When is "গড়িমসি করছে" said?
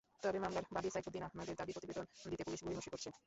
2.65-3.09